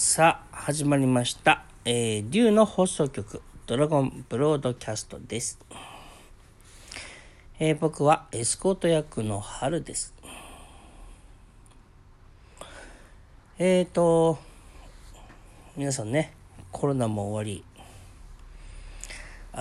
[0.00, 1.64] さあ、始まりました。
[1.84, 5.58] えー、竜の放送局、ドラゴンブロードキャストです。
[7.58, 10.14] えー僕はエスコート役の春です。
[13.58, 14.38] えーと、
[15.76, 16.32] 皆さんね、
[16.70, 17.64] コロナも終わり、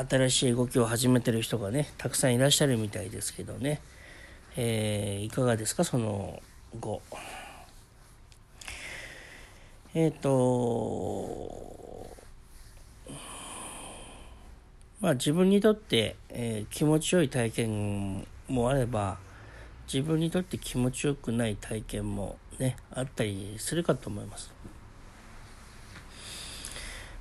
[0.07, 3.81] 新しい動きを始めてる人がね、たくさんいらっしゃるみたいですけどね、
[4.55, 6.43] えーいかがですか、その
[6.79, 7.01] 後。
[9.93, 11.67] えっ、と、
[14.99, 19.17] まあ自分にとって、えー気持ちよい体験もあれば、
[19.91, 24.53] 自分にとって気持ちよくない体験もね、あったりするかと思います。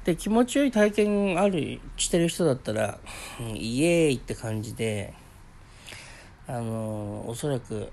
[0.04, 2.98] で、気持ちよい体験ある、してる人だったら、
[3.54, 5.14] イエーイって感じで、
[6.48, 7.92] あのおそらく、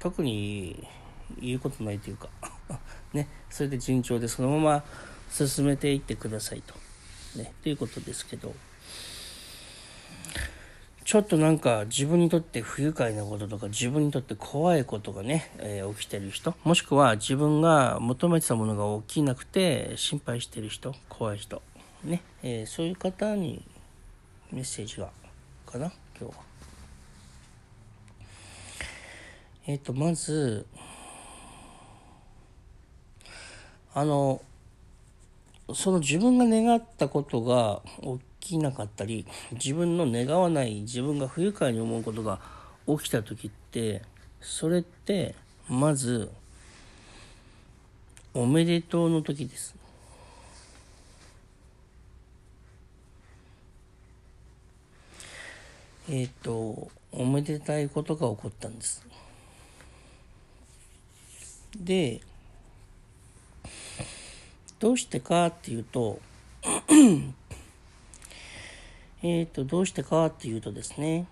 [0.00, 0.86] 特に
[1.40, 2.28] 言うことないというか
[3.12, 4.84] ねそれで順調でそのまま
[5.30, 6.74] 進めていってくださいと。
[7.36, 8.54] ねということですけど。
[11.10, 21.62] ちょっとなんか自分にとって不愉快なこととか自分にとって怖いことがね、えー起きてる人もしくは自分が求めてたものが起きなくて心配してる人怖い人
[22.04, 23.64] ね、えーそういう方に
[24.52, 25.08] メッセージが
[25.66, 26.42] かな今日は。
[29.66, 30.64] えっ、とまず
[34.00, 34.40] あの
[35.74, 37.82] その自分が願ったことが
[38.40, 42.40] 起きなかったり自分の願わない自分が不愉快に思うことが
[42.86, 44.00] 起きた時って
[44.40, 45.34] それって
[45.68, 46.30] まず
[48.32, 49.74] おめでとうの時です。
[56.08, 59.06] えっ、とおめでたいことが起こったんです。
[61.76, 62.22] で
[64.80, 66.18] どうしてかっていうと
[69.22, 71.26] えっとどうしてかっていうとですね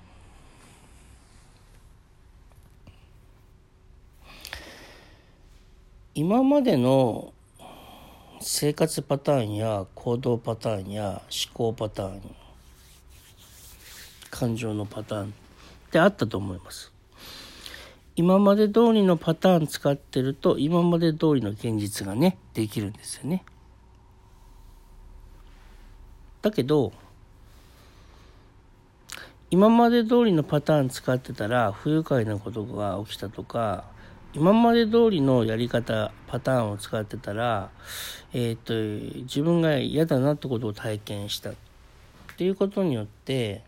[6.15, 7.33] 今までの
[8.41, 12.21] 生活パターンや行動パターンや思考パターン
[14.31, 15.31] 感情のパターンっ
[15.91, 16.98] てあったと思います。
[18.19, 23.45] 今まで通りのパターン使ってると今まで通りの現実がねできるんですよね。
[26.43, 26.93] だけど
[29.53, 33.85] 今まで通りのパターン使ってたら不愉快なことが起きたとか
[34.35, 37.71] 今まで通りのやり方パターンを使ってたら
[38.33, 41.51] えっ、と自分が嫌だなってことを体験した。
[41.51, 41.55] っ
[42.37, 43.63] ていうことによって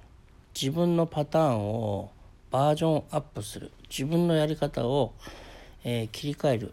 [0.61, 2.11] 自分のパターンを
[2.51, 3.71] バージョンアップする。
[3.91, 5.13] 自分のやり方を、
[5.85, 6.73] えー切り替える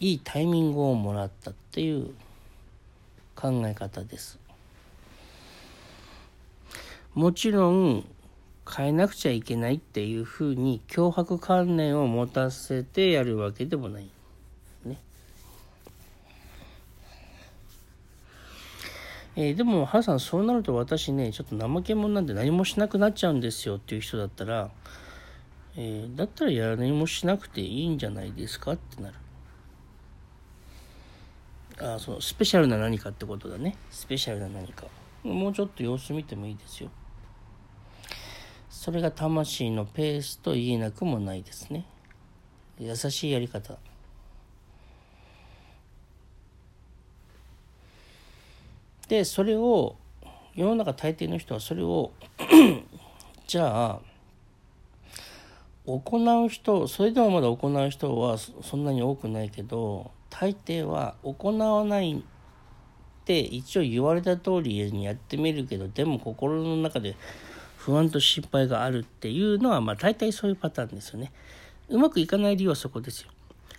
[0.00, 2.14] いいタイミングをもらったっていう
[3.36, 4.38] 考え方です。
[7.14, 8.04] もちろん
[8.68, 14.08] 変えなくちゃいけないっていうふうに脅迫観念を持たせてやるわけでもない。
[14.84, 14.98] ね。
[19.36, 24.70] えーでも、原さん、そうなると私ね、ちょっと怠け者なんで何もしなくなっちゃうんですよっていう人だったら、
[25.82, 29.14] えーだったらやら何もしなくていいんじゃないですかってなる。
[31.80, 33.78] あそのスペシャルな何かってことだね。
[33.90, 34.84] スペシャルな何か。
[35.22, 36.90] もうちょっと様子見てもいいですよ。
[38.68, 41.86] それが魂のペースと言えなくもないですね。
[42.78, 43.78] 優しいやり方。
[49.08, 49.96] でそれを
[50.54, 52.12] 世の中大抵の人はそれを
[53.48, 54.09] じゃあ
[55.98, 62.22] 行う人それでもまだ行う人はそんなに多くないけど大抵は行わないっ
[63.24, 67.16] て一応言われた通りにやってみるけどでも心の中で
[67.76, 71.32] 不安と心配があるっていうのはまあ大体そういうパターンですよね。
[71.88, 73.30] うまくいかない理由はそこですよ。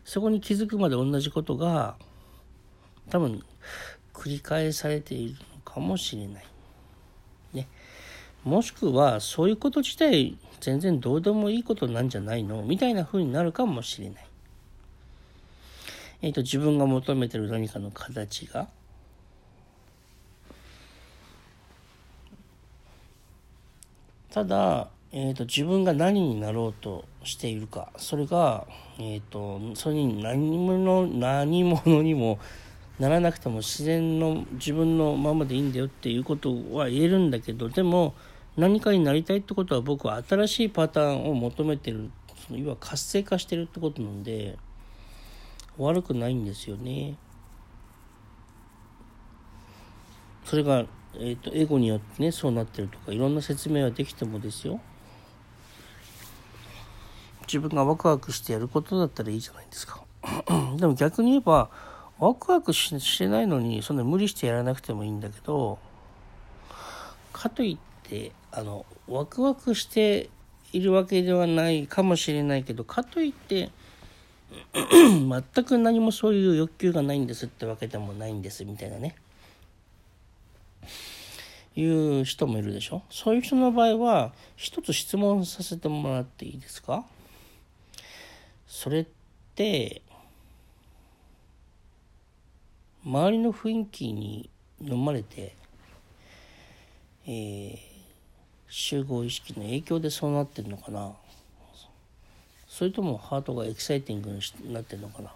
[0.03, 1.95] そこに気づくまで同じことが
[3.09, 3.43] 多分
[4.13, 6.45] 繰り返されているのかもしれない。
[7.53, 7.67] ね。
[8.43, 12.61] もしくはそういうこと自体全然どうでもいいことなんじゃないの？
[12.61, 14.25] みたいな風になるかもしれない。
[16.21, 18.67] えっ、と自分が求めてる何かの形が？
[24.29, 27.91] ただ、えー、と自分が何になろうとしているか。
[27.97, 28.65] それが、
[28.97, 32.39] えー、とそれに何者何者にも
[32.99, 38.13] ならなくても自然の自分のままでいいんだよっていうことは言えるんだけどでも
[38.57, 42.11] 何かになりたいってことは僕は新しいパターンを求めてる
[42.47, 44.57] その要は活性化してるってことなんで
[45.77, 47.15] 悪くないんですよね。
[50.45, 54.81] それが、えーと、エゴによってねそうなってるとかいろんな説明はできてもですよ
[57.43, 60.03] 自分がワクワクしてやることだったらいいじゃないですか
[60.75, 61.69] でも逆に言えば
[62.19, 65.79] ワクワクしてないのにそんな無理してやらなくてもいいんだけど
[67.31, 67.90] かといって
[68.51, 70.29] あのワクワクして
[70.73, 73.69] いるわけではないかもしれないけどかといって
[74.73, 79.15] 全く何もそういう欲求がないんですってわけでもないんですみたいなね。
[81.73, 83.01] いう人もいるでしょ？
[83.09, 87.05] そういう人の場合は一つ質問させてもらっていいですか？
[88.67, 89.05] それっ
[89.55, 90.01] て
[93.05, 94.49] 周りの雰囲気に
[94.81, 95.55] 飲まれて、
[97.25, 97.77] えー、
[98.73, 101.11] 集合意識の影響でそうなってるのかな？
[102.69, 105.29] それともハートがエキサイティングになってるのかな？
[105.29, 105.33] っ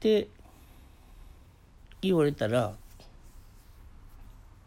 [0.00, 0.26] て
[2.02, 2.72] 言われたら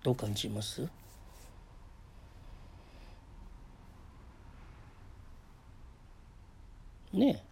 [0.03, 0.87] どう感じます？
[7.11, 7.43] ね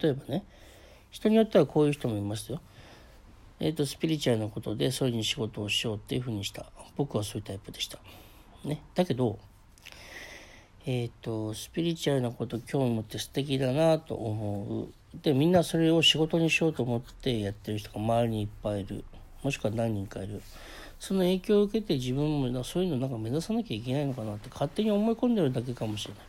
[0.00, 0.42] 例えばね
[1.10, 2.62] 人によってはこういう人もいますよ。
[3.58, 6.66] えっ、ー、とスピリチュアルなことでそれに仕事をしようっていうふうにした。
[6.96, 7.98] 僕はそういうタイプでした。
[8.64, 9.38] ね、だけど
[10.84, 14.88] えっ、ー、とスピリチュアルなこと興味持って素敵だなと思う。
[15.22, 19.04] でみんなそれを仕事にしようと思ってやってる人が周りにいっぱいいる。
[19.42, 20.42] もしくは何人かいる。
[20.98, 26.26] その影響を受けて自分もそういうのなんか目指さなきゃいけないのかなって勝手に思い込んでるだけかもしれない。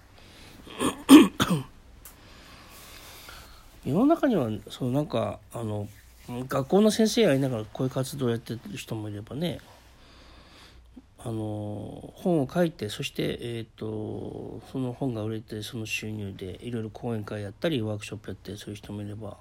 [3.90, 5.88] 世の中にはそのなんかあの
[6.30, 9.60] 学校の先生やりながらこういう活動をやってる人もいればね
[11.20, 19.38] あの本を書いてそして、えーと、その本が売れてその収入でいろいろ講演会やったりワークショップやってそういう人もいれば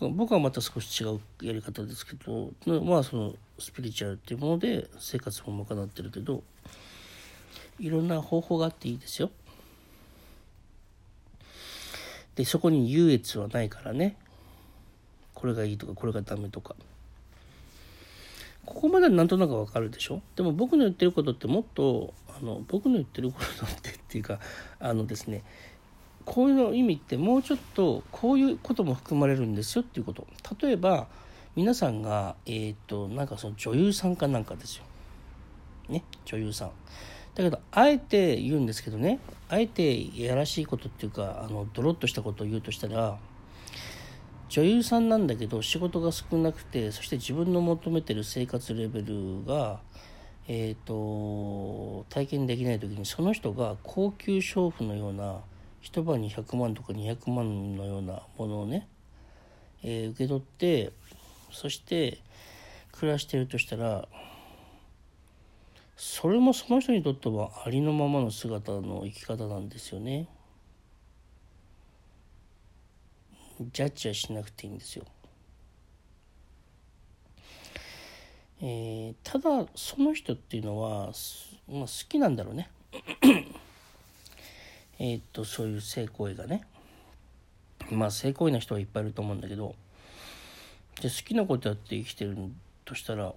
[0.00, 2.50] 僕はまた少し違うやり方ですけど
[2.82, 6.42] まあそのスピリチュアルっていうもので生活も賄ってるけど
[7.78, 9.30] いろんな方法があっていいですよ。
[12.34, 14.16] でそこに優越はないからね
[15.42, 16.76] これがいいとかこれがダメとか。
[18.64, 20.22] ここまでなんとなくわかるでしょ？
[20.36, 24.38] でも僕の言ってることってもっとあの僕の言ってることってっていうか
[24.78, 25.42] あのですね
[26.24, 30.28] こういうの意味ってもうちょっとこういうことも含まれるんですよっていうこと。
[30.62, 31.08] 例えば
[31.56, 34.84] 皆さんがえっ、となんかその女優さんかなんかですよ。
[35.88, 36.04] ね？
[36.24, 36.70] 女優さん。
[37.34, 39.18] だけどあえて言うんですけどね。
[39.48, 43.18] あえてやらしいことっていうかあのドロッとしたことを言うとしたら
[44.52, 49.80] 女優さんなんだけど仕事が少なくてそして自分の求めてる生活レベルが、
[50.46, 55.40] えーと、体験できない時にその人が高級娼婦のような
[55.80, 58.88] 一晩に100万とか200万のようなものをね、
[59.82, 60.92] えー、受け取って
[61.50, 62.18] そして
[62.92, 64.06] 暮らしてるとしたら
[65.96, 70.28] それもその人にとってはありのままの姿の生き方なんですよね。
[73.72, 75.04] ジャッジはしなくていいんですよ。
[78.60, 81.12] えー、ただその人っていうのは、
[81.68, 82.70] まあ、好きなんだろうね。
[84.98, 86.64] えっとそういう性行為がね。
[87.90, 89.74] まあ性行為な人はいっぱいいると思うんだけど
[91.00, 92.36] で好きなことやって生きてる
[92.84, 93.34] としたら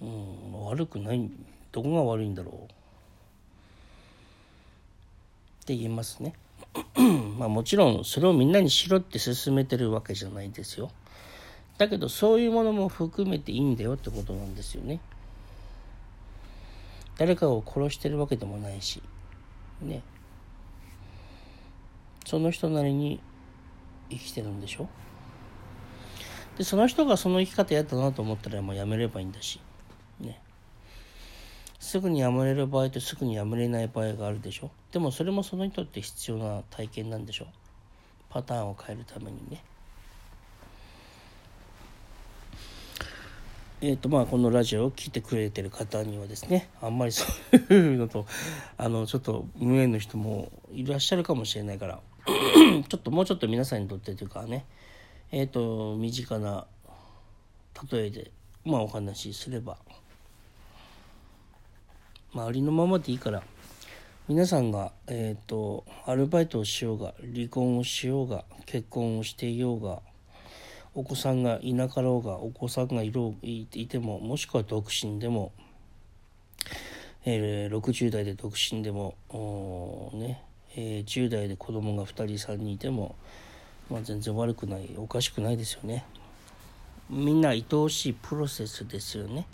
[0.00, 1.30] うん、悪くない
[1.72, 2.66] どこが悪いんだろうっ
[5.66, 6.34] て言えますね
[7.38, 10.90] まあもちろんそれをみんなにしろって勧めてるわけじゃないですよ。
[11.78, 15.00] だけどそういうものも含めていいんだよってことなんですよね。
[17.16, 19.02] 誰かを殺してるわけでもないし。
[19.80, 20.02] ね。
[22.26, 23.20] その人なりに
[24.10, 24.88] 生きてるんでしょ？
[26.58, 29.60] でその人がその生き方やったなと思ったらもうやめればいいんだし。
[31.88, 34.70] すぐにやめれる場合とすぐにやめれない場合があるでしょ。
[34.92, 37.46] でもそれもその人にとって必要な体験なんでしょ。
[38.28, 39.64] パターンを変えるためにね。
[43.80, 47.24] えーとまあ、このラジオを聴いてくれてる方にはですねあんまりそ
[47.70, 48.26] ういうのと
[48.76, 54.66] あのちょっと無縁の人もいらっしゃるかもしれないから ちょっともうちょっと皆さんにとってというかね
[55.30, 56.66] えっ、ー、と身近な
[57.90, 58.32] 例えで、
[58.64, 59.78] まあ、お話しすれば
[62.32, 63.42] まあ、ありのままでいいから
[64.28, 70.00] 皆さんが、えーと、アルバイトをしようが離婚をしようが結婚をしていようが
[70.94, 75.52] お子さんがいなかろうがお子さんがいろいてももしくは独身でも、
[77.24, 79.14] えー、60代で独身でも
[80.14, 80.42] ね
[80.76, 83.16] えー、10代で子供が2人3人いても
[83.90, 86.04] まあ、全然悪くないおかしくないですよね。
[87.08, 89.46] みんな愛おしいプロセスですよね。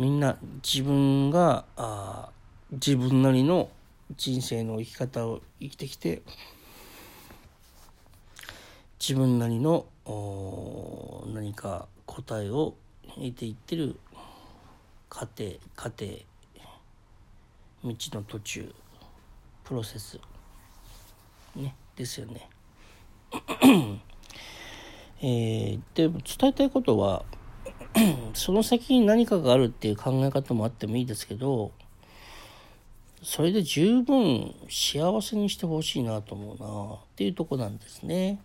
[0.00, 2.30] みんな自分があ
[2.72, 3.68] 自分なりの
[4.16, 6.22] 人生の生き方を生きてきて
[8.98, 9.84] 自分なりの
[11.34, 12.76] 何か答えを
[13.14, 14.00] 得ていってる
[15.10, 16.06] 過程過程
[17.84, 18.74] 道の途中
[19.64, 20.18] プロセス
[21.54, 22.48] ねですよね。
[25.20, 27.22] えー、で伝えたいことは
[28.34, 31.72] その先に何かがあるっていう考え方もあってもいいですけど
[33.22, 38.40] それで十分幸せにしてほしいなと思うなっていうとこなんですね。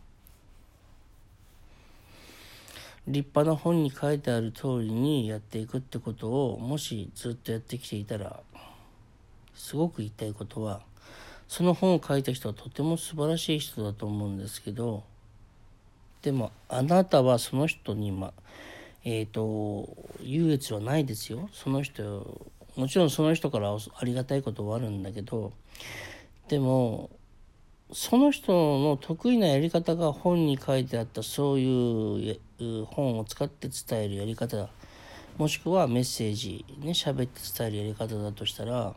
[3.07, 8.39] 立派な本に書いてある通りにやっていくってことをもしずっとやってきていたら
[9.53, 10.81] すごく言いたいことは
[11.47, 15.03] その本を書いた人はとても素晴らしい人だと思うんですけど
[16.23, 18.33] でもあなたはその人にま
[19.05, 19.87] えっ、ー、と
[20.21, 22.03] 優越はないですよその人
[22.75, 25.53] もちろんその人からありがたいことはあるんだけど
[26.49, 27.09] でも
[27.93, 34.67] その人の得意なやり方が本に書いてあったそういう本を使って伝えるやり方
[35.37, 38.95] もしくはメッセージね喋って伝えるやり方だとしたら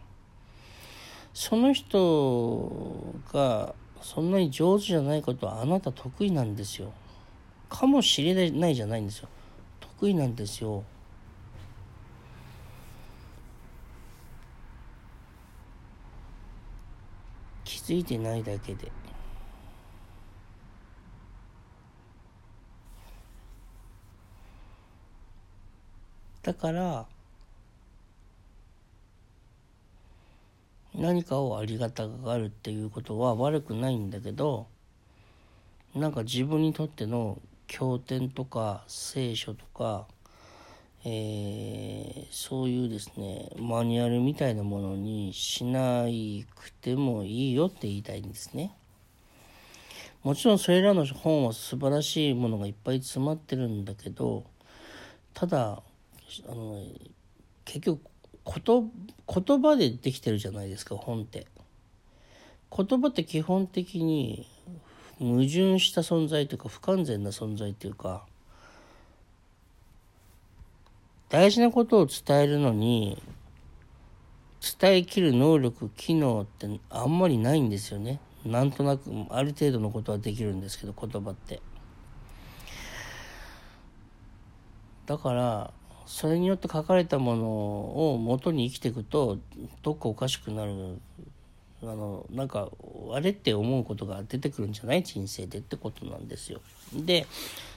[1.35, 6.93] その人がそんなに上手じゃないことはあなた得意なんですよ。
[7.69, 9.29] かもしれないじゃないんですよ。
[10.01, 10.85] 得意なんですよ。
[17.65, 18.93] 気づいてないだけで。
[26.43, 27.07] だから
[30.95, 34.67] 何かをありがたがるっていうことは悪くないんだけど
[35.95, 37.39] なんか自分にとっての
[37.69, 40.09] 経典とか聖書とか、
[41.05, 46.07] えー、そういうですねマニュアルみたいなものにしな
[46.57, 48.75] くてもいいよって言いたいんですね。
[50.25, 54.45] もちろんそれらの本は素晴らしいものがいっぱい詰まってるんだけど
[55.33, 55.81] ただ
[56.49, 56.83] あの
[57.65, 58.01] 結局
[58.45, 58.91] 言
[59.45, 61.47] 言葉でできてるじゃないですか本って。
[62.77, 64.47] 言葉って基本的に
[65.19, 68.25] 矛盾した存在というか不完全な存在というか
[71.29, 73.23] 大事なことを伝えるのに
[74.81, 78.21] 伝えきる能力機能ってあんまりないんですよね。
[78.45, 81.61] なんとなくある程度のことはできるんですけど言葉って。
[85.07, 85.73] だから
[86.07, 87.47] それによって書かれたもの
[88.13, 89.39] を元に生きていくと
[89.83, 90.99] どっかおかしくなる
[91.83, 92.69] あのなんか
[93.13, 95.03] あれって思うことが出てくるんじゃない？
[95.03, 96.61] 人生でってことなんですよ。
[96.95, 97.27] で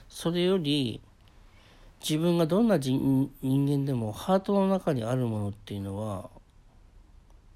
[0.09, 1.01] それより
[2.01, 6.29] 自分がどんな人間でもハートの中にあるものっていうのは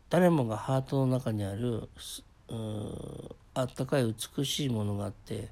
[0.10, 1.90] 誰もがハートの中にある
[3.56, 5.48] あったかい美しいものがあって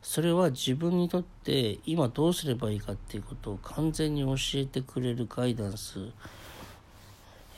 [0.00, 5.98] それは自分にとって今どうすればいいかっていうことを完全に教えてくれるガイダンス、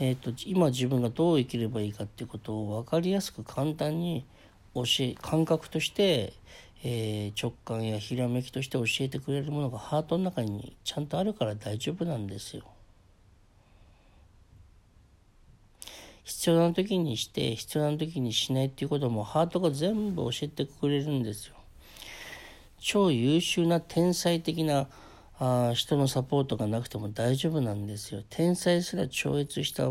[0.00, 4.24] えーと、今自分がどう生きればいいかっていうことを分かりやすく簡単に
[4.74, 6.34] 教え感覚として、
[6.84, 12.62] えー、直感やひらめきとして教えてくれるものがハートの中にちゃんとあるから大丈夫なんですよ。
[16.22, 21.54] 必要な時にして必要な時にしないっていうこともハートが全部教えてくれるんですよ。
[22.78, 24.86] 超優秀な天才的な
[25.40, 28.22] あ人のサポートがなくても大丈夫なんですよ。
[28.28, 29.84] 天才すら超越した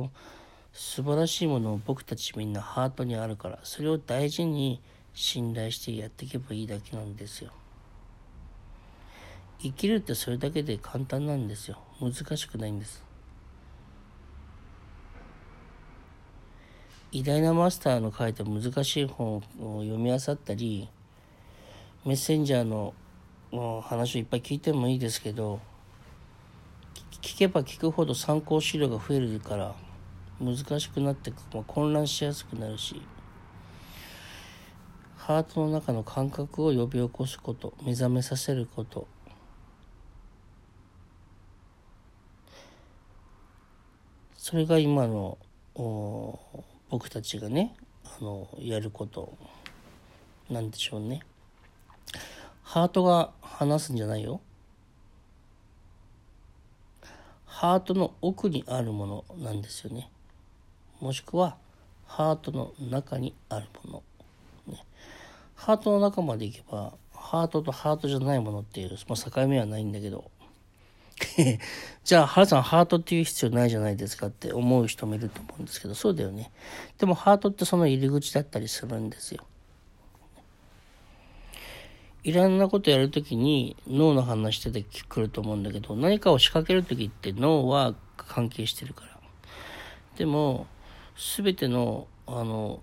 [0.73, 4.81] 素晴らしいものを僕たちみんなハートにあるからそれを大事に
[5.13, 7.51] 信頼してやっていけばいいだけなんですよ。
[9.59, 11.79] 生きるってそれだけで簡単なんですよ。
[12.01, 13.03] 難しくないんです。
[17.13, 19.41] 偉大なマスターの書いた難しい本を
[19.81, 20.89] 読み漁ったり
[22.05, 22.93] メッセンジャーの
[23.51, 25.59] 話をいっぱい聞いてもいいですけど
[27.21, 29.75] 聞けば聞くほど参考資料が増えるから
[30.39, 33.01] 難しくなってまあ、混乱しやすくなるし
[35.15, 39.07] ハートの中の感覚を呼び起こすこと目覚めさせること
[44.35, 45.37] それが今の
[46.89, 47.75] 僕たちがね
[48.05, 49.37] あのやること
[50.49, 51.21] なんでしょうね。
[52.67, 54.41] ハートが話すんじゃないよ。
[57.45, 60.11] ハートの奥にあるものなんですよね。
[60.99, 61.55] もしくは
[62.05, 64.03] ハートの中にあるも
[64.67, 64.73] の。
[64.73, 64.83] ね、
[65.55, 70.29] ハートの中まで行けばハートとハートじゃないものっていう、まあ、境目はないんだけど
[72.03, 76.51] じゃあ原さんハートっていう必要ないじゃないですかって思う人もいると思うんですけどそうだよね
[76.97, 79.45] でもハートってその入り口だったりするんですよ
[82.23, 89.19] いろんなことやるときに脳の話しててくると思うんだけど何かを仕掛けるときって脳は関係してるから
[90.17, 90.67] でも
[91.15, 92.81] 全てのあの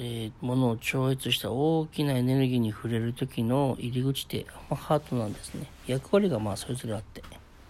[0.00, 5.66] えー、ものを超越した大きなエネルギーに触れる時の入り口って、まあ、ハートなんですね。
[5.88, 7.20] 役割がまあそれぞれあって。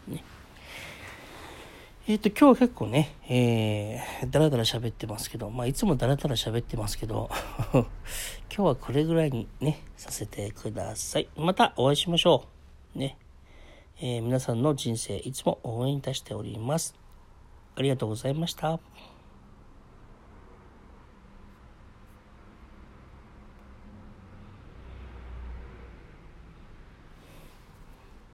[0.06, 0.22] ね。
[2.06, 7.30] えっ、ー、と、今日結構ね、えー、だらだら喋ってますけど、まあいつもだらだら喋ってますけど、
[8.58, 11.28] 今日はこれぐらいにね、させてください。
[11.36, 12.48] またお会いしましょ
[12.96, 12.98] う。
[12.98, 13.16] ね。
[14.00, 16.96] えー、皆さんの人生いつも応援いたしております。
[17.76, 18.80] ありがとうございました。